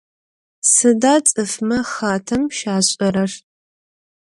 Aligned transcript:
Сыда 0.73 1.15
цӏыфмэ 1.27 1.79
хатэм 1.91 2.43
щашӏэрэр? 2.57 3.31